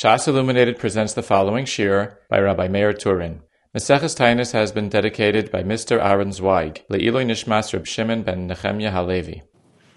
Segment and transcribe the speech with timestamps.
[0.00, 3.42] Shas Illuminated presents the following shir by Rabbi Meir Turin.
[3.76, 6.02] Maseches Taanis has been dedicated by Mr.
[6.02, 9.42] Aaron Zweig, Le'iloi Nishmas Reb Shimon ben Nechemya Halevi.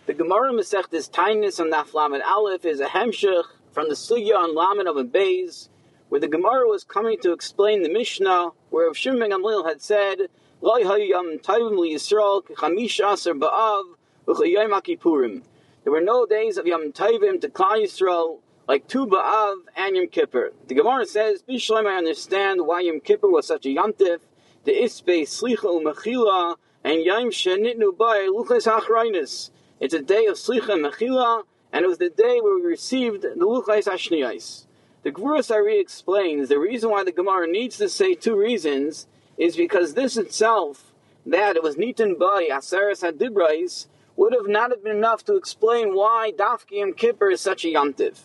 [0.06, 4.54] The Gemara Masechtes Taanis on Daf Lamed Aleph is a hemshech from the Sugya on
[4.54, 5.70] Lamed of a Beis,
[6.10, 9.82] where the Gemara was coming to explain the Mishnah, where Reb Shimon ben Gamliel had
[9.82, 10.28] said,
[10.60, 13.84] Loi hayam tayvim li Yisrael k'chamish aser ba'av.
[14.26, 20.08] There were no days of Yom Tovim to Klal Yisrael like Tu B'Av and Yom
[20.08, 20.54] Kippur.
[20.68, 24.20] The Gemara says, Bishleim, I understand why Yom Kippur was such a Yontif,
[24.64, 29.50] the Ispe, Slicha, Umechila, and Yom Shenitnu Bay, Luchas Achrainis.
[29.80, 31.44] It's a day of Slicha Mechila,
[31.74, 34.66] and it was the day where we received the Luchas Ashniyais.
[35.04, 39.08] The Gvuras Ari explains the reason why the Gemara needs to say two reasons
[39.38, 40.94] is because this itself,
[41.26, 45.96] that it was Nitin Bay, Aseres Hadibrais, would have not have been enough to explain
[45.96, 48.20] why Dafki Yom Kippur is such a Yontif.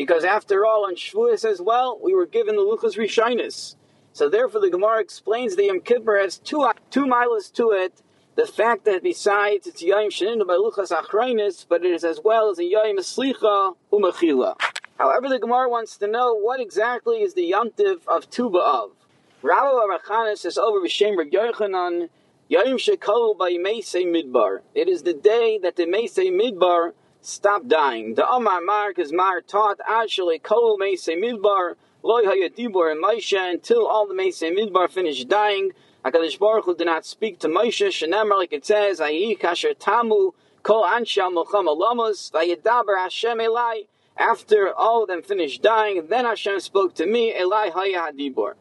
[0.00, 3.76] Because after all, on Shavuos as well, we were given the Luchas Rishinus.
[4.14, 8.00] So therefore, the Gemara explains the Yom Kippur has two two milas to it.
[8.34, 12.48] The fact that besides it's Yom Sheninu by Luchas Achrainis, but it is as well
[12.48, 14.54] as a Yom Slicha Umachila.
[14.96, 18.92] However, the Gemara wants to know what exactly is the Yontiv of Tuba of.
[19.42, 22.08] Rabbi Barachanan says over B'Shem Reb Yochanan,
[22.48, 24.60] Yom Shekol by Meisei Midbar.
[24.74, 28.14] It is the day that the Meisei Midbar stop dying.
[28.14, 33.86] The Amar Mark is Mar taught actually Kol Meise Midbar Loy Hayadibor and Moshe until
[33.86, 35.72] all the Meise Midbar finished dying.
[36.04, 37.86] Hakadosh Baruch Hu did not speak to Moshe.
[37.88, 40.32] Shenemar like it says, Ayi Kasher Tamu
[40.62, 43.86] Kol Anshal Melcham Alamas Vayedaber Hashem Elai.
[44.16, 48.54] After all of them finished dying, then Hashem spoke to me, Elai Hayadibor.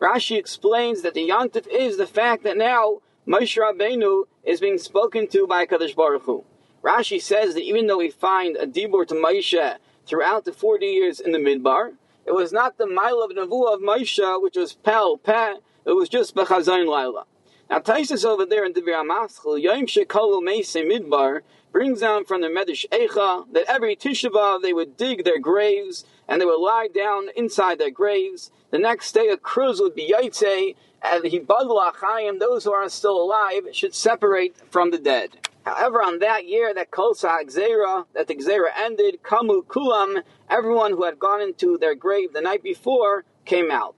[0.00, 5.26] Rashi explains that the Yantif is the fact that now Moshe Rabbeinu is being spoken
[5.28, 6.44] to by Kadosh Baruch Hu.
[6.84, 11.18] Rashi says that even though we find a dibur to Moshe throughout the 40 years
[11.18, 11.94] in the Midbar,
[12.26, 15.54] it was not the mile of Nevuah of Moshe, which was Pel, Peh,
[15.86, 17.24] it was just Bechazayin Laila.
[17.70, 21.40] Now, Taisus over there in Divir Amaschel, Yom Shekalu Meise Midbar,
[21.72, 26.38] brings down from the Medish Eicha that every Tisha they would dig their graves and
[26.38, 28.50] they would lie down inside their graves.
[28.70, 33.20] The next day a cruz would be Yaitse, and Hibadul Achayim, those who are still
[33.20, 35.38] alive, should separate from the dead.
[35.64, 41.04] However, on that year that Kolsa Gzera, that the Gzera ended, Kamu Kulam, everyone who
[41.04, 43.96] had gone into their grave the night before came out.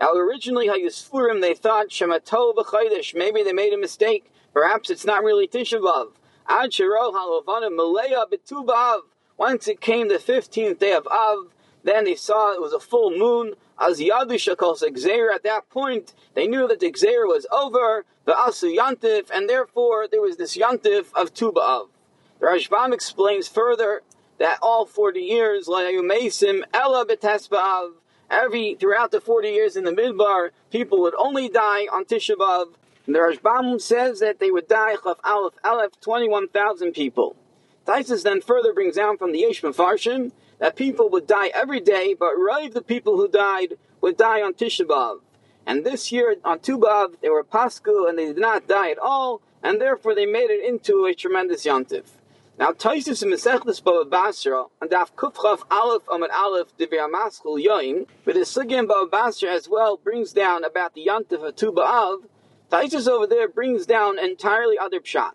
[0.00, 3.16] Now, originally, Hayusfurim, they thought Shemato v'chaydish.
[3.16, 4.30] Maybe they made a mistake.
[4.54, 5.80] Perhaps it's not really Tisha.
[6.48, 9.00] Ad Shiro Halovana Malaya B'Tubav.
[9.36, 11.52] Once it came the 15th day of Av,
[11.88, 13.54] then they saw it was a full moon.
[13.80, 18.32] As Yadusha calls Xer, at that point, they knew that the Xer was over, the
[18.32, 21.84] Asu Yantif, and therefore there was this Yantif of Tuba
[22.40, 24.02] The Rashbam explains further
[24.38, 27.92] that all 40 years, Layumesim Ella Betesba'av,
[28.30, 32.74] every, throughout the 40 years in the Midbar, people would only die on Tisha B'Av.
[33.06, 37.36] And the Rashbam says that they would die, Chaf Aleph Aleph, 21,000 people.
[37.86, 42.14] Taisus then further brings down from the Yesh Mefarshim that people would die every day,
[42.18, 45.20] but right the people who died would die on Tisha B'Av.
[45.66, 48.98] And this year on Tu B'Av, they were Pasku and they did not die at
[48.98, 52.04] all, and therefore they made it into a tremendous Yontif.
[52.58, 58.06] Now, Taisus in Mesechlis Bava Basra, and Daf Kufchaf Aleph Amad Aleph Divya Maskul Yoin,
[58.24, 62.22] but the Sugyan Bava Basra as well brings down about the Yontif of Tu B'Av.
[62.70, 65.32] Taisus over there brings down entirely other pshat.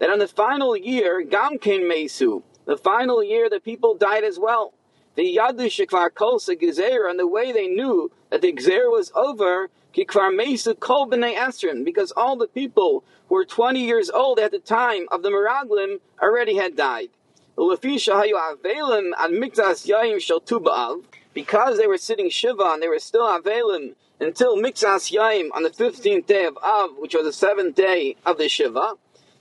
[0.00, 4.74] That on the final year, Gamkin Mesu, the final year the people died as well.
[5.14, 9.70] The Yadu Shekvar Kolsa Gezer, and the way they knew that the Gezer was over,
[9.94, 14.58] Kikvar Mesa Kol B'nei because all the people who were 20 years old at the
[14.58, 17.08] time of the Meraglim already had died.
[21.34, 25.70] Because they were sitting Shiva and they were still Avelim until Mixas Yaim on the
[25.70, 28.96] 15th day of Av, which was the seventh day of the Shiva.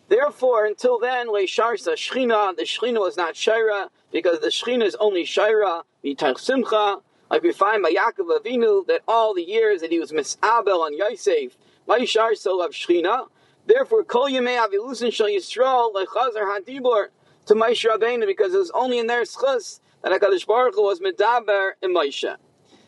[0.10, 5.24] Therefore, until then, Leisharsa Shechina, the Shechina was not Shaira, because the Shechina is only
[5.24, 10.00] Shaira, Mitach Simcha, like we find by Yaakov Avinu, that all the years that he
[10.00, 13.28] was Misabel on Yosef, Leishar so of Shechina.
[13.66, 17.08] Therefore, Kol Yemei Avilusin Shal Yisrael, Leichazar Hadibor,
[17.48, 21.02] to Moshe Rabbeinu, because it was only in their schus that HaKadosh Baruch Hu was
[21.02, 22.36] Medaber in Moshe.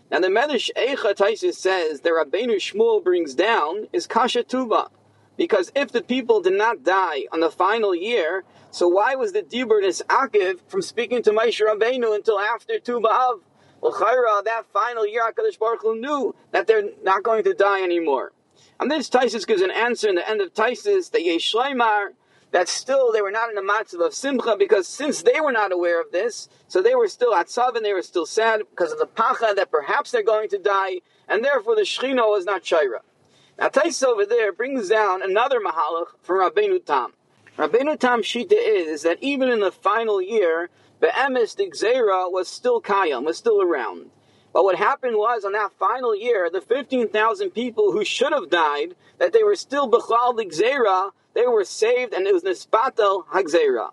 [0.10, 4.90] Now the Medish Eicha Taisis says that Rabbeinu Shmuel brings down is Kasha Tuba.
[5.40, 9.42] Because if the people did not die on the final year, so why was the
[9.42, 13.00] Dibur Akiv from speaking to Moshe Rabbeinu until after Tu?
[13.00, 13.40] Well,
[13.82, 18.34] Chayra, that final year, HaKadosh Baruch Hu knew that they're not going to die anymore.
[18.82, 22.10] And this Taisus gives an answer in the end of Taisus that Yeshleimar,
[22.52, 25.72] that still they were not in the matzav of simcha because since they were not
[25.72, 29.00] aware of this, so they were still atzav and they were still sad because of
[29.00, 31.00] the pacha that perhaps they're going to die,
[31.30, 33.00] and therefore the shechina was not shaira.
[33.60, 37.12] Now Tais over there brings down another mahalach from Rabbeinu Tam.
[37.58, 40.70] Rabbeinu Tam shita is that even in the final year,
[41.02, 41.70] the emes the
[42.32, 44.12] was still kayam, was still around.
[44.54, 48.96] But what happened was on that final year, the 15,000 people who should have died,
[49.18, 53.90] that they were still Bechal the they were saved and it was Nispatel Hagzera.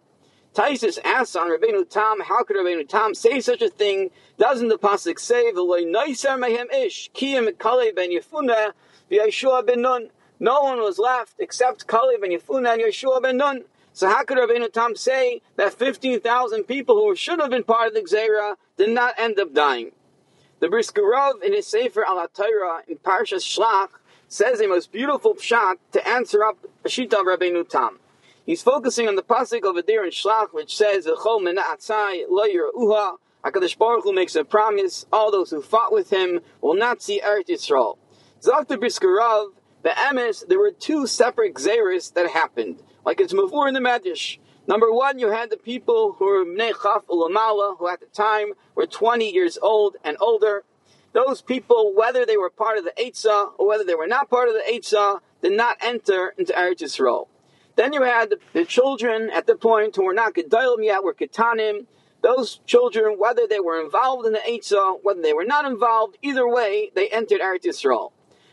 [0.55, 4.13] Taisus asks on Rabbeinu Tam, how could Rabbeinu Tam say such a thing?
[4.39, 8.73] Doesn't the pasuk say, "V'loy noiser mehem ish kiyim kalei ben Yefuna
[9.11, 10.11] v'Yeshua ben Nun"?
[10.39, 13.65] No one was left except Kalei ben Yefuna and Yeshua ben Nun.
[13.93, 17.95] So how could Rabbeinu Tam say that 15,000 people who should have been part of
[17.95, 19.93] the Gzera did not end up dying?
[20.61, 23.89] The Brisker Rav in his Sefer Al Torah in Parshas Shlach
[24.29, 27.99] says a most beautiful shot to answer up Shita of Rabbeinu Tam.
[28.45, 33.17] He's focusing on the pasuk of there in Shlach, which says, "V'chol menatzai lo uha."
[33.43, 37.21] Hakadosh Baruch Hu makes a promise: all those who fought with him will not see
[37.21, 37.97] Eretz Yisrael.
[38.43, 39.53] Zakta Brisker Rav,
[39.83, 44.39] the Emes, there were two separate Xeris that happened, like it's before in the Medrash.
[44.67, 48.49] Number one, you had the people who were Bnei Chaf Ulamala, who at the time
[48.75, 50.65] were 20 years old and older.
[51.13, 54.49] Those people, whether they were part of the Eitzah or whether they were not part
[54.49, 57.29] of the Eitzah, did not enter into Eretz Yisrael.
[57.77, 61.87] Then you had the children at the point who were not Gedalim yet, were Ketanim.
[62.23, 66.47] Those children, whether they were involved in the Eitzah, whether they were not involved, either
[66.47, 68.13] way, they entered Eretz Yisrael.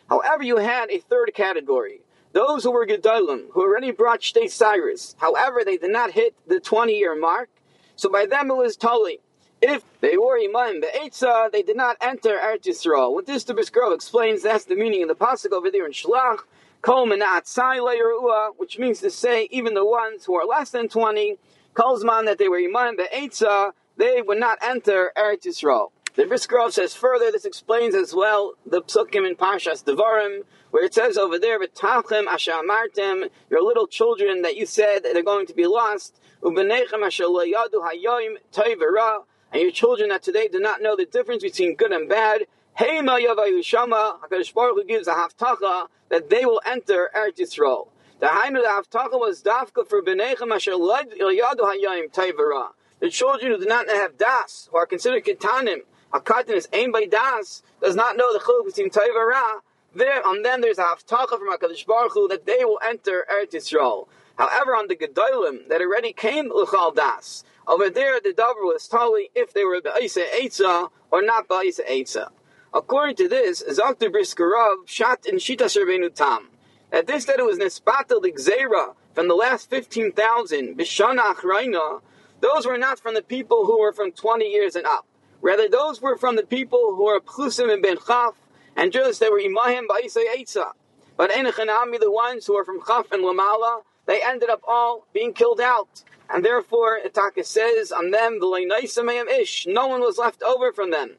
[0.10, 2.02] However, you had a third category.
[2.34, 6.60] Those who were Gedalim, who already brought Shtei Cyrus, however, they did not hit the
[6.60, 7.50] 20 year mark,
[7.96, 9.20] so by them it was Tully.
[9.62, 13.14] If they were Imam Be'etza, they did not enter Eretz Yisrael.
[13.14, 16.40] What this Tubbis explains, that's the meaning of the Pasuk over there in Shlach,
[16.82, 21.38] Kol Menat which means to say, even the ones who are less than 20,
[21.76, 25.92] Kolzman that they were Imam Be'etza, they would not enter Eretz Yisrael.
[26.16, 30.94] The Brisker says further, this explains as well the psukim in Parshas Devarim, where it
[30.94, 35.48] says over there, "V'tachem asher amartem," your little children that you said that are going
[35.48, 40.84] to be lost, "Ubenechem asher yadu hayoim toivera," and your children that today do not
[40.84, 42.46] know the difference between good and bad.
[42.80, 47.88] Heima yavayushama, Hakadosh Baruch Hu gives a haftacha that they will enter Eretz Yisrael.
[48.20, 52.74] The Hainu the haftacha was dafka for benechem asher yadu hayoim toivera.
[53.00, 55.82] The children who do not have das, who are considered ketanim,
[56.14, 59.62] a is aimed by das, does not know the chiluk between toivera
[59.96, 63.52] there on them there's a haftacha from Hakadosh Baruch Hu that they will enter Eretz
[63.52, 64.08] Yisrael.
[64.38, 69.30] However, on the Gedolim that already came l'chal das, over there the davar was totally
[69.36, 72.32] if they were ba'isa eitza or not ba'isa eitza.
[72.74, 76.50] According to this, Zakter Briskarov shot in Shita Shervenu Tam.
[76.92, 82.02] At this that it was Nespatel the Gzera from the last 15,000, Bishana Achraina,
[82.40, 85.06] those were not from the people who were from 20 years and up.
[85.44, 88.34] Rather, those were from the people who were Pchusim and Ben Chaf,
[88.78, 90.72] and just they were imahim ba'isay eitza.
[91.18, 95.34] But Enochanami, the ones who are from Chaf and Lamala, they ended up all being
[95.34, 96.04] killed out.
[96.30, 101.18] And therefore, Itaka says on them, the ish, no one was left over from them.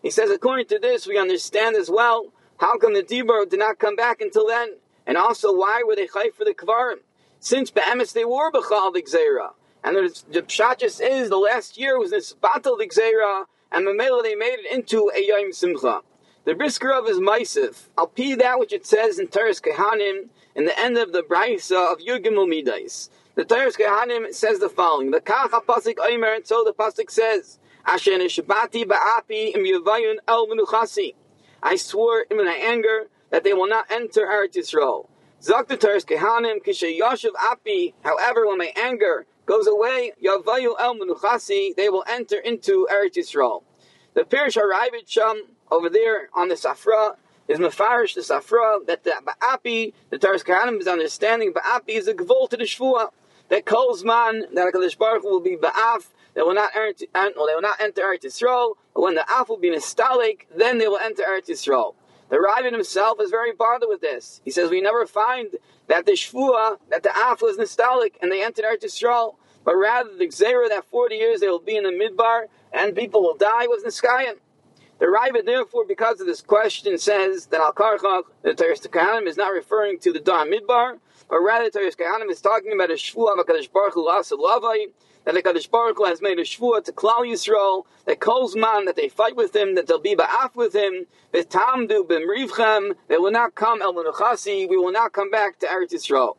[0.00, 3.80] He says, according to this, we understand as well, how come the Dibur did not
[3.80, 4.76] come back until then?
[5.04, 6.98] And also, why were they chayv for the Kvarim?
[7.40, 9.50] Since Be'emes they were Bechal the.
[9.82, 14.22] And the Pshat just is, the last year was this battle the Gzera, and Mamela
[14.22, 16.00] they made it into a Yom Simcha.
[16.44, 17.88] The Brisker Rav is Maisif.
[17.96, 21.92] I'll pee that which it says in Teres Kehanim in the end of the Brisa
[21.92, 23.08] of Yugimul Midais.
[23.34, 27.58] The Teres Kehanim says the following: The Kach Pasik Omer, and so the Pasik says,
[27.86, 31.14] Asher Nishabati Ba'api Im Yavayun El Menuchasi.
[31.62, 35.08] I swore in my anger that they will not enter Eretz Yisrael.
[35.42, 37.94] Zok the Teres Kehanim Kishe Yoshev Api.
[38.02, 43.62] However, when my anger goes away, Yavayu El Menuchasi, they will enter into Eretz Yisrael.
[44.14, 47.16] The Pirish Harayvit Sham over there on the Safra
[47.48, 52.14] is Mefarish the Safra that the Ba'api, the Taras Kahanim is understanding Ba'api is a
[52.14, 53.10] Gvul to the Shvua.
[53.50, 53.64] That
[54.04, 58.02] man that HaKadosh Baruch will be Ba'af, they will not enter, they will not enter
[58.02, 61.94] Eretz Yisrael, but when the Af will be Nistalik, then they will enter Eretz Yisrael.
[62.34, 64.40] The Ravid himself is very bothered with this.
[64.44, 65.50] He says, we never find
[65.86, 70.10] that the Shvua, that the Af was nostalgic and they entered Eretz Yisrael, but rather
[70.16, 73.68] the Gzera that 40 years they will be in the Midbar, and people will die
[73.68, 74.38] was Niskayim.
[74.98, 79.36] The Raiva, therefore, because of this question, says that Al Karchach, the Teres Kahanim, is
[79.36, 80.98] not referring to the Dam Midbar,
[81.30, 84.08] but rather Teres Kahanim is talking about a Shvuah of HaKadosh Baruch Hu
[85.26, 88.84] Lasad the Kaddish Baruch Hu has made a Shvuah to Klal Yisrael, that calls man,
[88.84, 93.30] that they fight with him, that they'll be Ba'af with him, V'tamdu b'mrivchem, they will
[93.30, 96.36] not come El we will not come back to Eretz Yisrael.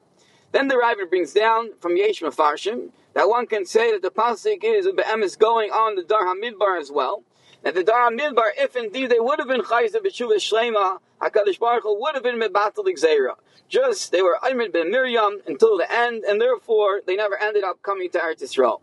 [0.52, 4.64] Then the Ravid brings down from Yesh Mefarshim that one can say that the pasuk
[4.64, 7.24] is is going on the Dar Hamidbar as well.
[7.66, 11.82] That the Dar Hamidbar, if indeed they would have been Chayzer B'Shuva Shlema, Hakadosh Baruch
[11.82, 13.38] Hu would have been Mebatel Gzeira.
[13.68, 17.82] Just they were Ayman ben Miriam until the end, and therefore they never ended up
[17.82, 18.82] coming to Eretz Yisrael.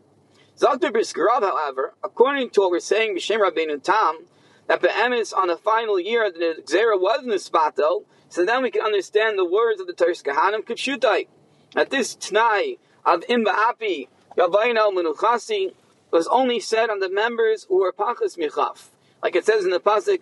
[0.59, 4.27] Zakter Briskarav, however, according to what we're saying, B'Shem Rabbeinu Tam,
[4.67, 9.39] that Be'emes on the final year the Gzeira was Nispatel, so then we can understand
[9.39, 11.29] the words of the Teres Kahanim Kipshutai.
[11.75, 15.73] That this Tnai of Imba Api, Yavayin al Menuchasi,
[16.13, 18.91] was only said on the members who were Pachas Michaf.
[19.23, 20.21] Like it says in the Pasuk,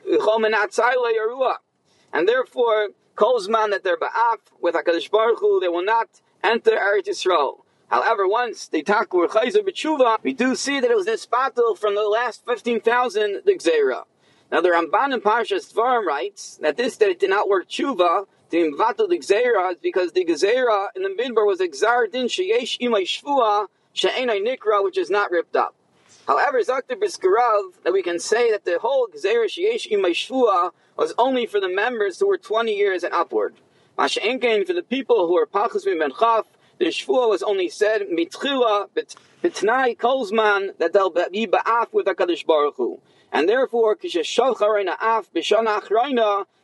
[2.12, 6.08] and therefore, Kolzman that they're Ba'af with HaKadosh Baruch Hu, they will not
[6.42, 7.60] enter Eretz Yisrael.
[7.88, 11.74] However, once they Taku were Chayzer B'tshuva, we do see that it was this battle
[11.74, 14.04] from the last 15,000, the Gzeira.
[14.50, 18.26] Now the Ramban in Parshas Dvarim writes that this that it did not work tshuva,
[18.50, 22.80] the invato the gzeira, is because the gzeira in the midbar was exar din sheyesh
[22.80, 25.76] imay shvua she'enay nikra, which is not ripped up.
[26.26, 31.46] However, Zakter Briskarav, that we can say that the whole gzeira sheyesh Imaishvua was only
[31.46, 33.54] for the members who were 20 years and upward.
[33.98, 36.46] Masha'enkein for the people who are pachas chaf,
[36.78, 38.88] the shvua was only said mitchila
[39.42, 43.00] bitnai kolzman that they'll be ba'af with HaKadosh Baruch Hu.
[43.32, 43.98] And therefore, af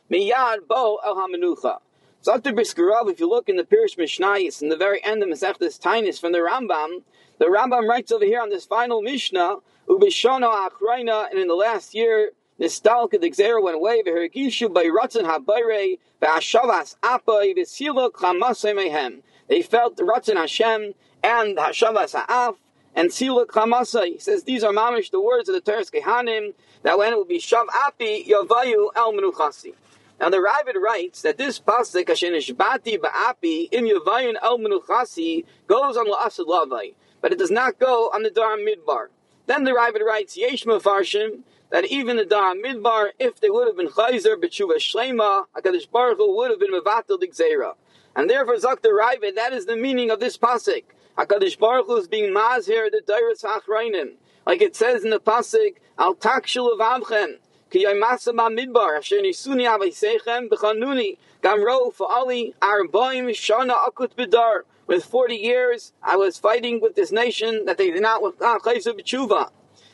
[0.09, 1.79] miyad bo el hamenucha.
[2.21, 5.29] So after Briskarav, if you look in the Pirish Mishnayis, in the very end of
[5.29, 7.03] Masechtas Taanis from the Rambam,
[7.39, 11.93] the Rambam writes over here on this final Mishnah, Ubishana achraina, and in the last
[11.93, 19.21] year, Nistalka the Gzera went away, Vehergishu by Ratzon Habayre, Ve'ashavas Apai, Ve'silok Chamasei Mehem.
[19.47, 22.55] They felt the Ratzon Hashem and Hashavas Ha'af,
[22.95, 24.05] and Sila Kamasa.
[24.05, 27.25] He says these are mamish the words of the Teres Kehanim that when it will
[27.25, 29.73] be Shav Api Yavayu El Menuchasi.
[30.19, 36.07] Now the Ravid writes that this pasuk Hashenishbati Ba'api Im Yavayun El Menuchasi goes on
[36.07, 39.07] La'asad Lavai, but it does not go on the Dar Midbar.
[39.45, 43.77] Then the Ravid writes Yesh Mefarshim that even the Dar Midbar, if they would have
[43.77, 47.73] been Chayzer B'tshuva Shlema, Hakadosh Baruch Hu would have been Mevatel Digzera.
[48.15, 50.85] And therefore, Zakta Ravid, that is the meaning of this pasuk.
[51.15, 54.13] Hakadosh Baruch Hu is being mazher the Dairis Achrainim,
[54.47, 57.37] like it says in the pasuk Al Takshul Avavchem.
[57.69, 64.61] Ki Yomasa Midbar Asher Nisuni Avaisechem B'Chanuni Gamro Fa'ali Arbaim Shana Akut Bidar.
[64.87, 68.39] With forty years, I was fighting with this nation that they did not ah, with
[68.39, 69.49] Chayzu B'Tshuva.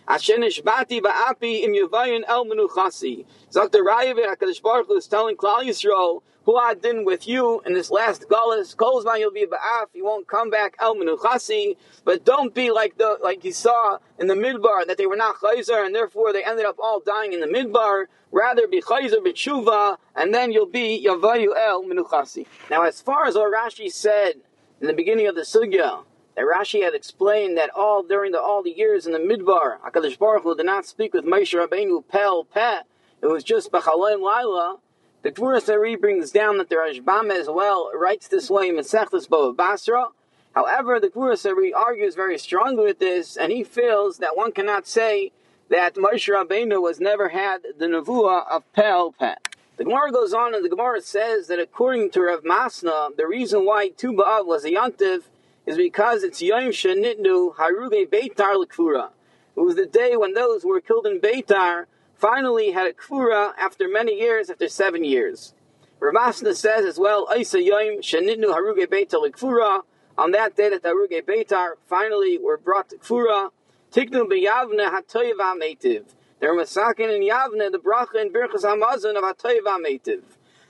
[0.07, 3.25] Asher Nishbati Ba'api Im Yuvayin El Menuchasi.
[3.51, 3.83] Dr.
[3.83, 8.75] Rayavir HaKadosh Baruch Hu is telling Klal Yisrael did with you in this last galus.
[8.75, 9.87] Kolzman, you'll be ba'af.
[9.93, 11.77] You won't come back el menuchasi.
[12.03, 15.37] But don't be like the like you saw in the midbar that they were not
[15.37, 18.05] chayzer and therefore they ended up all dying in the midbar.
[18.31, 22.45] Rather be chayzer b'tshuva and then you'll be yavayu el menuchasi.
[22.69, 24.35] Now, as far as what Rashi said
[24.81, 26.03] in the beginning of the sugya.
[26.35, 30.17] That Rashi had explained that all during the all the years in the midbar, Hakadosh
[30.17, 32.87] Baruch Hu did not speak with Moshe Rabbeinu pel pet.
[33.21, 34.79] It was just b'chaloim laila.
[35.23, 39.29] The Gvuras Ari brings down that the Rashbam as well writes this way in Masechtas
[39.29, 40.07] Bava Basra.
[40.53, 44.85] However, the Gvuras Ari argues very strongly with this, and he feels that one cannot
[44.85, 45.31] say
[45.69, 49.47] that Moshe Rabbeinu was never had the Nevuah of Pel Pet.
[49.77, 53.65] The Gemara goes on, and the Gemara says that according to Rav Masna, the reason
[53.65, 55.21] why Tu B'Av was a Yantiv
[55.65, 59.11] is because it's Yom Shenitnu Haruge Beitar L'Kfura.
[59.55, 61.85] It was the day when those who were killed in Beitar
[62.23, 65.53] finally had a kfura after many years, after seven years.
[65.99, 69.81] Ramasna says as well, Isa Yom Shenitnu Haruge Beitar Kfura.
[70.17, 73.49] On that day that the Haruge Beitar finally were brought to Kfura,
[73.91, 76.05] Tiknu B'Yavne Hatoyev HaMeitiv.
[76.39, 80.21] They were masakin in Yavne, the bracha and birchas Hamazon of Hatoyev HaMeitiv.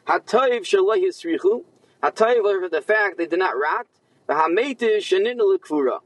[0.08, 1.64] Hatoyev Shaloi Yisrichu.
[2.02, 3.86] Hatoyev for the fact they did not rot.
[4.26, 6.00] The Hameitiv Shenitnu Kfura.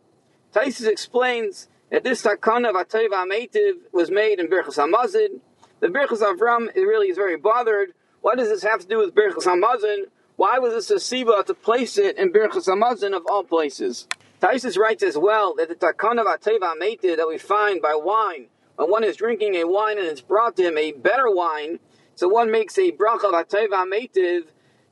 [0.54, 5.40] Taisus explains that this takana of Atayv Ameitiv was made in Birchas Hamazon.
[5.80, 7.94] The Birchas Avram really is very bothered.
[8.22, 10.06] What does this have to do with Birchas Hamazon?
[10.36, 14.08] Why was this a siva to place it in Birchas Hamazon of all places?
[14.42, 18.48] Taisus writes as well that the takana of Atayv Ameitiv that we find by wine,
[18.76, 21.80] when one is drinking a wine and it's brought to him a better wine,
[22.16, 24.44] so one makes a bracha of Atayv Ameitiv.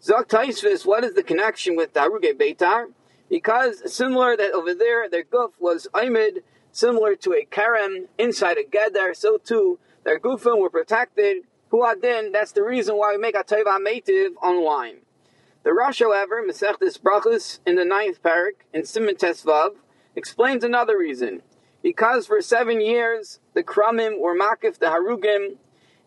[0.02, 2.88] Zok Taisvis, what is the connection with Daruge Beitar?
[3.30, 6.44] Because similar that over there, their guf was Aimid,
[6.75, 11.44] similar to a karen inside a gedder, so too their gufim were protected.
[11.72, 14.98] Huadin, that's the reason why we make a teva meitiv on wine.
[15.63, 19.75] The Rosh, however, Masechtes Brachus in the ninth parak in Simon Tesvav
[20.15, 21.41] explains another reason.
[21.82, 25.55] Because for seven years the Kramim were makif the Harugim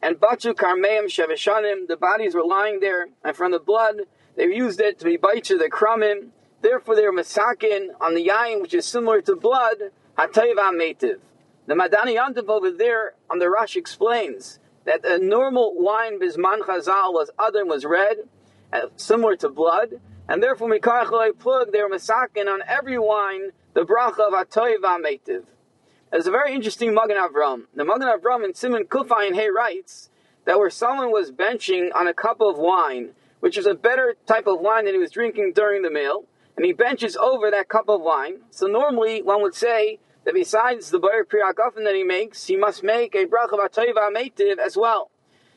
[0.02, 4.02] and Bachu Karmeim Sheveshanim, the bodies were lying there, and from the blood
[4.36, 6.28] they used it to be baicha the Kramim.
[6.60, 9.76] Therefore, they are masakin on the yain, which is similar to blood,
[10.18, 11.18] hatayva metiv.
[11.66, 17.12] The Madani Yantav over there on the Rosh explains that a normal wine bisman chazal
[17.12, 18.16] was other was red,
[18.72, 23.82] uh, similar to blood, and therefore mikach plug they are masakin on every wine the
[23.82, 25.44] bracha of hatayva metiv.
[26.10, 27.64] There's a very interesting Magen Avram.
[27.74, 30.08] The Magen Avram in Simon Kufayin Hay writes
[30.46, 33.10] that where someone was benching on a cup of wine,
[33.40, 36.24] which is a better type of wine than he was drinking during the meal,
[36.56, 38.38] and he benches over that cup of wine.
[38.50, 39.98] So normally one would say
[40.28, 44.58] that besides the Bayer Priyagafen that he makes, he must make a bracha b'atoiva meitiv
[44.58, 45.10] as well.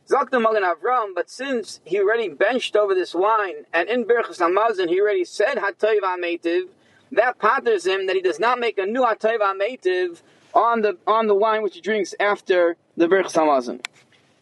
[0.09, 4.87] Zakta Magen Avram, but since he already benched over this wine, and in Berchas Hamazon
[4.87, 6.69] he already said hatoiva meitiv,
[7.11, 10.21] that patters him that he does not make a new hatoiva meitiv
[10.53, 13.83] on the on the wine which he drinks after the Berchas Hamazon.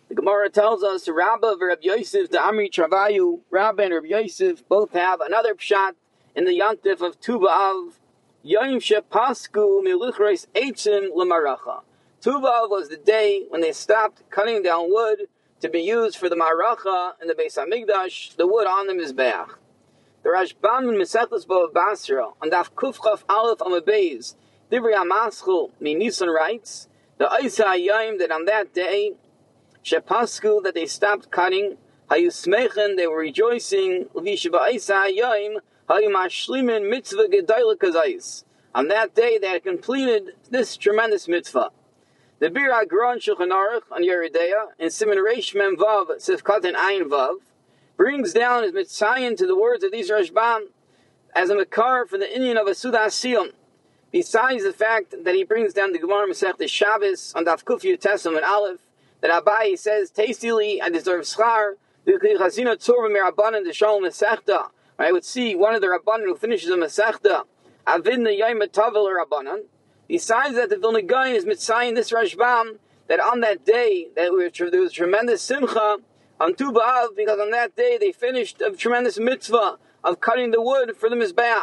[0.09, 4.91] The Gemara tells us Rabba Rabbi Yosef, the Amri Travayu, Rabba and Rabbi Yosef both
[4.91, 5.93] have another pshat
[6.35, 7.93] in the Yantif of Tu B'Av,
[8.41, 11.81] Yom Shepasku Miluchreis Eitzim Lemaracha.
[12.21, 15.27] Tu B'Av was the day when they stopped cutting down wood
[15.59, 19.55] to be used for the Maracha and the Beis Hamikdash, the wood on the Mizbeach.
[20.23, 24.35] The Rashbam in Mesechus Bava Basra, on Daf Kufchaf Aleph Amabeis,
[24.71, 29.15] Dibri Amaschul, Nisan writes, the Isa Yom that on that day,
[29.83, 31.75] Shepasku, that they stopped cutting,
[32.09, 35.59] Hayusmechen, they were rejoicing, Vishabah Isa Yom,
[35.91, 36.03] on
[38.89, 41.71] that day, they had completed this tremendous mitzvah.
[42.37, 46.77] The Biur HaGra Shulchan Aruch on Yoreh Deah in Simon Reish Mem Vav Sifkat and
[46.77, 47.37] Ayin Vav
[47.97, 50.67] brings down his mitzayin to the words of these Rashbam
[51.35, 53.53] as a makar for the Indian of a Siyum.
[54.11, 58.35] Besides the fact that he brings down the Gemara Masech Shabbos on Daf Kuf Tessim
[58.35, 58.79] and Aleph,
[59.21, 61.73] that Abai says, Tastily, I deserve schar,
[62.05, 64.69] the Chazina Tzorva Merabanan the Shalom Masechta,
[64.99, 67.43] I would see one of the Rabbanan who finishes a Masechta,
[67.87, 69.61] Avidna Yom Tavel Rabbanan.
[70.19, 74.31] signs that, the Vilna Gaon is mitzayin this Rashbam that on that day that
[74.71, 75.99] there was tremendous simcha
[76.41, 80.61] on Tu B'Av because on that day they finished a tremendous mitzvah of cutting the
[80.61, 81.61] wood for the mizbeach,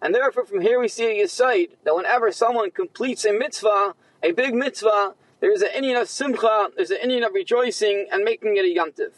[0.00, 4.30] and therefore from here we see a yisaid that whenever someone completes a mitzvah, a
[4.30, 8.56] big mitzvah, there is an Indian of simcha, there's an Indian of rejoicing and making
[8.56, 9.10] it a yantiv.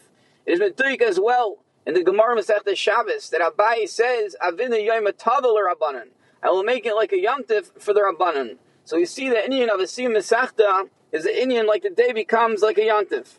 [0.47, 5.05] It is mitzik as well in the Gemara Masechta Shabbos that Abai says, Avina Yom
[5.17, 6.09] Tavel Rabbanan.
[6.43, 8.57] I will make it like a yomtiv for the Rabbanan.
[8.83, 12.11] So you see the Indian of a Siyam Masechta is the Indian like the day
[12.11, 13.37] becomes like a yomtiv.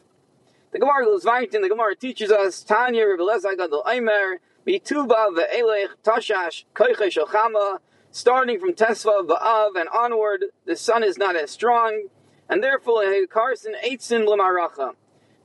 [0.73, 3.25] The Gemara goes right the Gemara teaches us, Tanya Rebbe
[3.57, 7.79] Gadol Aimer, Bituba ve'elech tashash koiche shalchama,
[8.11, 12.09] starting from Tesva Ba'av and onward, the sun is not as strong,
[12.49, 14.95] and therefore Carson Eitzin Lamaracha.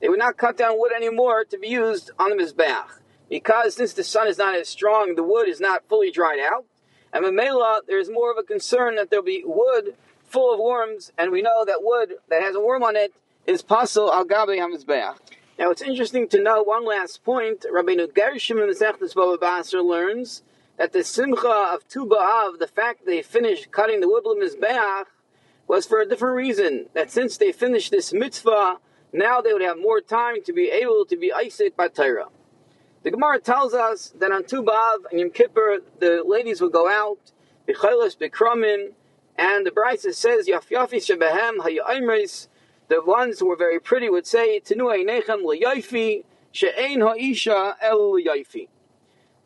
[0.00, 3.00] They would not cut down wood anymore to be used on the Mizbeach.
[3.28, 6.64] Because since the sun is not as strong, the wood is not fully dried out.
[7.12, 11.32] And Mamela, there's more of a concern that there'll be wood full of worms, and
[11.32, 13.14] we know that wood that has a worm on it
[13.46, 15.16] is pasul al gabi hamizbeach.
[15.58, 17.64] Now it's interesting to know one last point.
[17.72, 20.42] Rabbeinu Gershom in the Sechtes Baba Basra learns
[20.76, 25.06] that the simcha of Tu B'Av, the fact they finished cutting the wood Mizbeach,
[25.66, 26.86] was for a different reason.
[26.94, 28.78] That since they finished this mitzvah,
[29.12, 32.28] now they would have more time to be able to be Isaac Batira.
[33.02, 36.88] The Gemara tells us that on Tu B'Av and Yom Kippur, the ladies would go
[36.88, 37.32] out,
[37.68, 38.92] B'chaylas B'kramin,
[39.36, 42.48] and the Brisa says, Yaf Yafi Shebehem Hayayimris,
[42.88, 48.68] the ones who were very pretty would say, Tinu Einechem L'Yaifi, She'ein Ha'isha El L'Yaifi.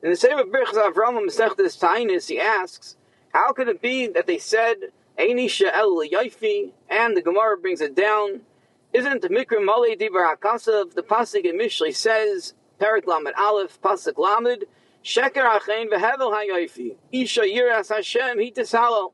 [0.03, 2.97] In the of Birchas Avram Masechtes Taanis, he asks,
[3.35, 4.77] how could it be that they said,
[5.19, 8.41] Ein Isha El L'Yaifi, and the Gemara brings it down,
[8.93, 14.65] isn't Mikra Mali Dibar Akasav, the Pasuk in Mishlei says, Perik Lamed Aleph, Pasuk Lamed,
[15.03, 16.97] Sheker Achein vehevel hayoifi.
[17.11, 19.13] Isha yiras Hashem hitishalal.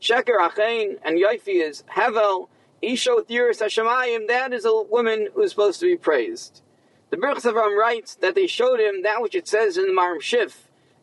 [0.00, 2.48] Sheker Achein and Yoifi is Hevel.
[2.82, 6.62] Isha with yiras Hashemayim, that is a woman who is supposed to be praised.
[7.10, 10.18] The Birchas Avram writes that they showed him that which it says in the Marim
[10.18, 10.54] Shif,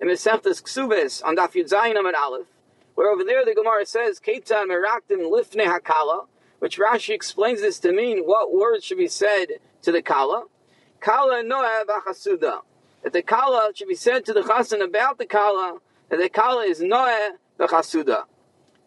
[0.02, 2.48] in Mesechtas Ksubis, on Daf Yud Zayin Aleph,
[2.96, 6.26] where over there the Gemara says, Ketan Meraktim Lifne Hakala,
[6.60, 9.48] which Rashi explains this to mean what words should be said
[9.82, 10.46] to the Kala.
[11.00, 12.62] Kala Noah Vachasuda.
[13.04, 16.66] That the Kala should be said to the Chasan about the Kala, that the Kala
[16.66, 18.24] is Noah Vachasuda.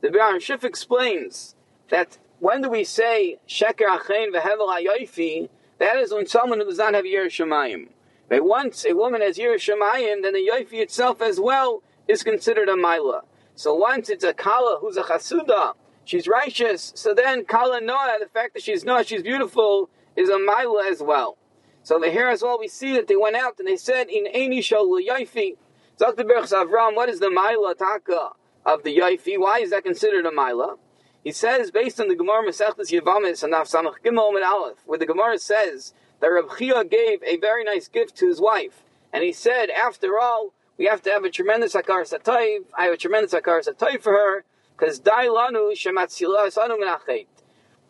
[0.02, 1.54] The Baron Shif explains
[1.88, 6.78] that when do we say Sheker Achein Vehevel Hayoifi, that is when someone who does
[6.78, 7.88] not have Yer Shemayim.
[8.28, 12.68] But once a woman has Yer Shemayim, then the Yoifi itself as well is considered
[12.68, 13.22] a Mila.
[13.54, 15.74] So once it's a Kala who's a Chasuda,
[16.04, 16.92] she's righteous.
[16.94, 21.02] So then Kala Noah, the fact that she's Noah, she's beautiful, is a Mila as
[21.02, 21.38] well.
[21.82, 24.26] So the here as well, we see that they went out and they said, "In
[24.26, 25.56] Eini Yaifi."
[25.98, 26.24] Dr.
[26.24, 28.30] Berchs Avram, what is the Mila Taka
[28.64, 29.38] of the Yaifi?
[29.38, 30.76] Why is that considered a Mila?
[31.22, 35.06] He says, based on the Gemara Masechtas Yevamis and Samach Gimel and Aleph, where the
[35.06, 39.32] Gemara says that Reb Chia gave a very nice gift to his wife, and he
[39.32, 42.64] said, after all, we have to have a tremendous akar satayv.
[42.76, 44.44] I have a tremendous akar satayv for her
[44.76, 47.26] because dailanu shematzila sanu.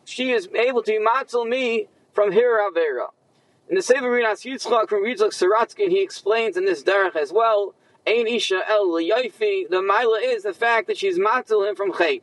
[0.05, 3.07] She is able to matzel me from here avera.
[3.69, 7.73] In the Sefer Rinas Yitzchak from Yitzchak Sorotskin, he explains in this derech as well.
[8.05, 9.69] Ein isha el liyofi.
[9.69, 12.21] The mila is the fact that she's matzel him from chait.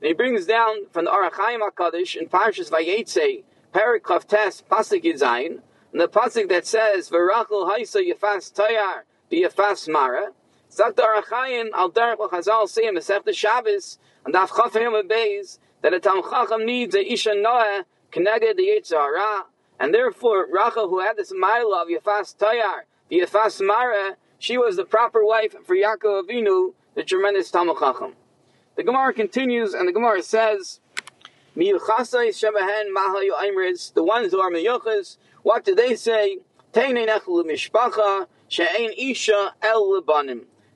[0.00, 5.60] And he brings down from the Arachayim Hakadosh in Parshas Vayetze, Parak Tes Pasuk Yizayin,
[5.92, 10.32] and the pasuk that says "V'rachel Haisa Yefas Tayar B'Yefas Mara."
[10.74, 16.00] Zakt Arachayim Al Derech Chazal say in Masechta Shabbos and Daf Chafayim Beis that a
[16.00, 19.44] Tam Chacham needs a Isha Noah connected the Yitzhara,
[19.78, 24.84] and therefore Rachel, who had this mile of Yefas Tayar B'Yefas Mara, she was the
[24.84, 28.14] proper wife for Yaakov Avinu, the tremendous Tam Chacham.
[28.74, 30.80] The Gemara continues, and the Gemara says,
[31.54, 31.70] the
[34.02, 36.38] ones who are miyuchas, what do they say?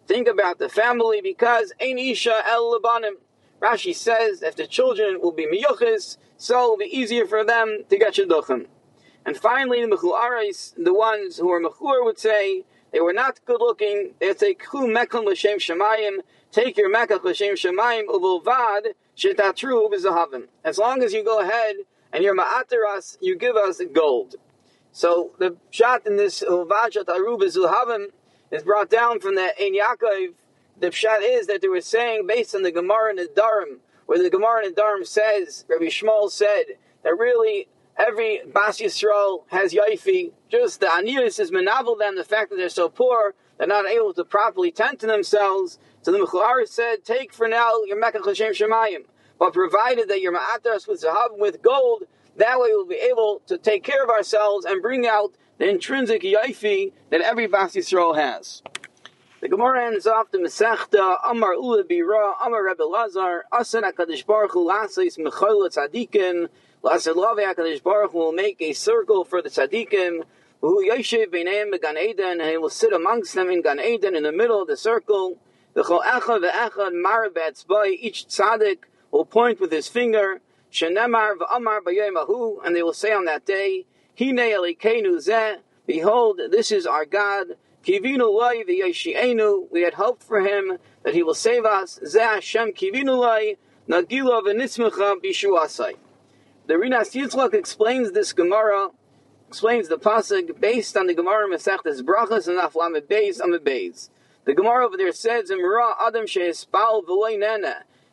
[0.09, 3.16] Think about the family because ein isha el lebanim.
[3.61, 7.85] Rashi says if the children will be miyuchas, so it will be easier for them
[7.90, 8.68] to get shidduchim.
[9.27, 13.61] And finally, the mechuaris, the ones who are mechur, would say they were not good
[13.61, 14.14] looking.
[14.18, 16.21] They would say ku mekum l'shem shemayim
[16.53, 20.47] take your Mekach l'shem shemayim uvulvad shetatru b'zahavim.
[20.64, 21.77] As long as you go ahead
[22.14, 24.37] and you're ma'ateras, you give us gold.
[24.90, 28.07] So the shot in this uvvad shetatru b'zahavim
[28.50, 30.34] is brought down from the Ein Yaakov.
[30.80, 34.22] The shot is that they were saying based on the Gemara in the Dharam, where
[34.22, 36.64] the Gemara in the Dharam says, Rabbi Shmuel said
[37.02, 40.32] that really every Bas Yisrael has Yaifi.
[40.48, 44.14] Just the Aniyas is menavel them, the fact that they're so poor, they're not able
[44.14, 45.78] to properly tend to themselves.
[46.02, 49.04] So the Mechuar said, take for now your Mekach Hashem Shemayim.
[49.38, 52.04] But provided that you're Ma'atras with Zahav with gold,
[52.37, 56.23] that way we'll be able to take care of ourselves and bring out the intrinsic
[56.23, 58.62] Yaifi that every Bas Yisrael has.
[59.40, 64.53] The Gemara ends off the Masechta Amar Ula Bira Amar Rebbe Lazar Asan Hakadosh Baruch
[64.53, 66.49] Hu Lasais Mechol Tzadikim
[66.83, 70.23] Lasad Lave Hakadosh Baruch Hu will make a circle for the Tzadikim
[70.61, 74.25] who Yoshev Beineim Gan Eden and he will sit amongst them in Gan Eden in
[74.25, 75.38] the middle of the circle
[75.77, 78.79] V'chol echad ve'echad marabetz by each tzaddik
[79.12, 80.40] will point with his finger.
[80.73, 83.87] Shenemar v'amar b'yemahu, and they will say on that day,
[84.18, 87.57] Hine elikenu zeh, behold, this is our God.
[87.85, 92.00] Kivinu loy v'yeshienu, we had hoped for him that he will save us.
[92.02, 93.57] Zeh Hashem kivinu loy,
[93.88, 95.94] nagilo v'nitzmecha b'shuasai.
[96.66, 98.88] The Rinas Yitzchak explains this Gemara,
[99.46, 104.11] explains the pasuk based on the Gemara Masechtas Brachas and Aflamed Beis Amid Beis.
[104.46, 106.26] The Gemara over there says, Adam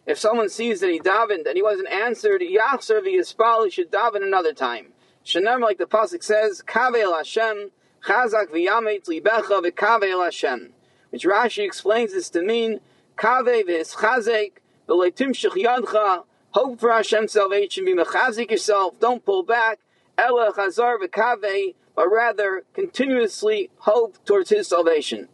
[0.05, 4.21] If someone sees that he davened and he wasn't answered, Yachser v'yispal, he should daven
[4.23, 4.93] another time.
[5.25, 7.71] Shenem, like the pasuk says, Kavel Hashem,
[8.05, 10.71] Chazak v'yamet libecha v'kavel Hashem.
[11.09, 12.79] Which Rashi explains this to mean,
[13.17, 14.51] Kave v'yischazek,
[14.87, 19.79] v'leitim yadcha, hope for Hashem's salvation, be mechazik yourself, don't pull back,
[20.15, 25.27] Ela chazar v'kave, but rather continuously hope towards His salvation.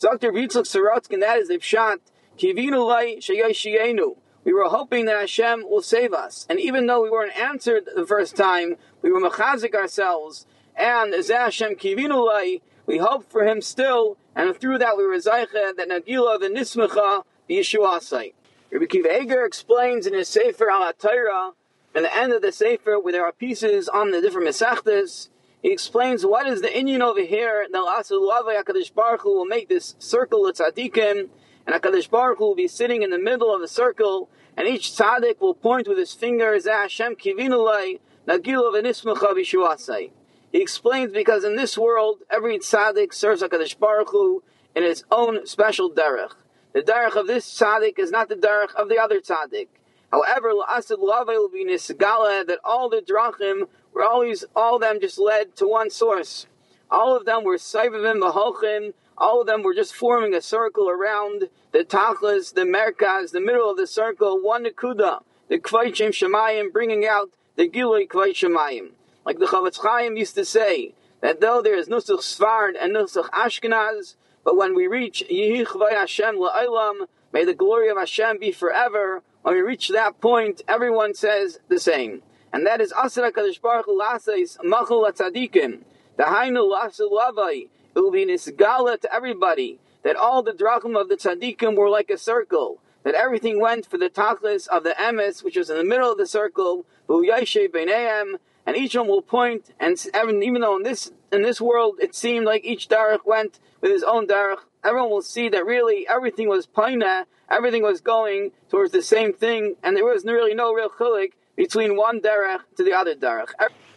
[0.00, 0.32] Dr.
[0.32, 1.98] Yitzchak Sorotskin, that is the pshat.
[2.36, 4.16] Kivinu lay sheyoshienu.
[4.44, 6.46] We were hoping that Hashem will save us.
[6.48, 10.46] And even though we weren't answered the first time, we were mechazik ourselves.
[10.76, 14.18] And as Hashem kivinu lay, we hoped for him still.
[14.34, 18.34] And through that we were zaycha that nagila the nismecha the Yeshua site.
[18.72, 21.52] Rabbi Akiva Eger explains in his Sefer al Torah,
[21.94, 25.28] at the end of the Sefer, where there are pieces on the different Mesachtes,
[25.62, 29.94] he explains what is the Indian over here that HaKadosh Baruch Hu will make this
[29.98, 31.28] circle of tzaddikim,
[31.66, 34.90] and HaKadosh Baruch Hu will be sitting in the middle of the circle, and each
[34.90, 40.10] tzaddik will point with his finger, Hashem kivinulai, nagilu v'nismecha v'shuasai.
[40.52, 44.42] He explains because in this world, every tzaddik serves HaKadosh Baruch Hu
[44.74, 46.32] in his own special derech.
[46.72, 49.68] The derech of this tzaddik is not the derech of the other tzaddik.
[50.12, 55.18] However, la'asid will be nisgala that all the drachim were always all of them just
[55.18, 56.46] led to one source.
[56.90, 61.48] All of them were Saivavim Mahochim, all of them were just forming a circle around
[61.72, 67.06] the Tachlis, the Merkaz, the middle of the circle, one Nakuda, the Kvaychim Shemayim, bringing
[67.06, 68.90] out the Gilui Kvayt Shemayim.
[69.24, 73.28] Like the Chofetz Chaim used to say, that though there is Nusach Sfard and Nusach
[73.30, 74.14] Ashkenaz,
[74.44, 79.22] but when we reach Yehi Chvay Hashem La'olam, may the glory of Hashem be forever,
[79.42, 82.22] when we reach that point, everyone says the same
[82.56, 85.80] and that is Asra Kadosh Baruch Hu Lasais Machul Tzadikim.
[86.16, 87.68] The Hainu Lavai.
[87.94, 92.08] It will be nisgala to everybody that all the drachim of the tzaddikim were like
[92.08, 95.84] a circle, that everything went for the tachlis of the emes, which was in the
[95.84, 101.42] middle of the circle, and each one will point, and even though in this in
[101.42, 105.48] this world it seemed like each darach went with his own darach, everyone will see
[105.48, 110.24] that really everything was paina, everything was going towards the same thing, and there was
[110.24, 113.52] really no real chilik between one darach to the other darach.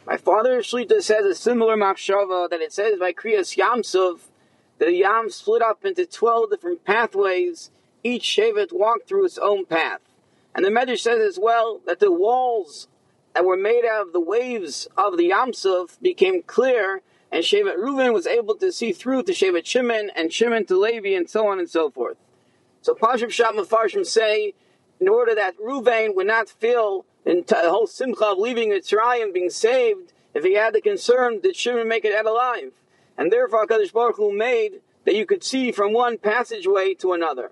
[0.05, 4.21] My father Shlita says a similar machshava that it says by Kriyas Yamsuf,
[4.79, 7.69] the Yam split up into 12 different pathways,
[8.03, 9.99] each Shevet walked through its own path.
[10.55, 12.87] And the Medrash says as well that the walls
[13.33, 18.13] that were made out of the waves of the Yamsuf became clear, and Shevet Reuven
[18.13, 21.59] was able to see through to Shevet Shimon, and Shimon to Levi, and so on
[21.59, 22.17] and so forth.
[22.81, 24.53] So Pashim Shat Mefarshim say,
[24.99, 30.13] in order that Reuven would not feel the whole simcha of leaving Mitzrayim, being saved,
[30.33, 32.71] if he had the concern that Shimon make it out alive.
[33.17, 37.51] And therefore HaKadosh Baruch Hu made that you could see from one passageway to another.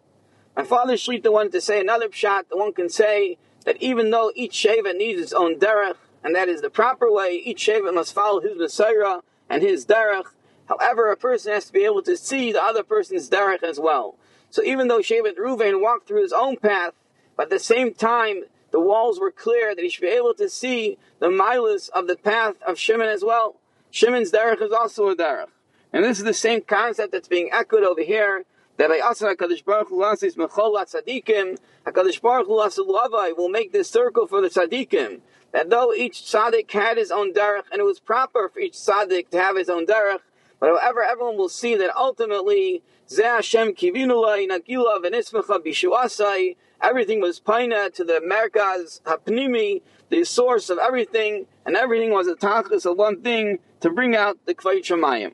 [0.55, 3.37] My father Shlita wanted to say another shot that one can say
[3.67, 7.33] that even though each Shevet needs its own derech, and that is the proper way,
[7.35, 10.27] each Shevet must follow his Messiah and his derech.
[10.69, 14.15] However, a person has to be able to see the other person's derech as well.
[14.49, 16.93] So even though Shevet Ruvain walked through his own path,
[17.35, 20.47] but at the same time, the walls were clear that he should be able to
[20.47, 23.57] see the milas of the path of Shimon as well.
[23.91, 25.47] Shimon's derech is also a derech.
[25.91, 28.45] And this is the same concept that's being echoed over here
[28.77, 33.71] that by Asa HaKadosh Baruch Hu Lasis Mechol Tzadikim, HaKadosh Baruch Hu Lavai will make
[33.71, 35.21] this circle for the Tzadikim.
[35.51, 39.29] That though each Tzadik had his own derech, and it was proper for each Tzadik
[39.29, 40.19] to have his own derech,
[40.59, 47.39] but however, everyone will see that ultimately, Zeh Hashem Kivinulai Nagila V'nismecha Bishuasai, everything was
[47.39, 52.97] paina to the Merkaz Hapnimi, the source of everything, and everything was a tachlis of
[52.97, 55.33] one thing to bring out the Kvayit Shemayim.